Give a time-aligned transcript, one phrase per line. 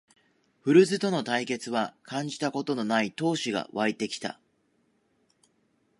[0.63, 4.39] 古巣との対決は感じたことのない闘志がわいてきた